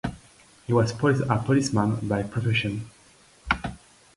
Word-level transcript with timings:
He 0.65 0.73
was 0.73 0.89
a 0.99 1.35
policeman 1.45 2.07
by 2.07 2.23
profession. 2.23 2.89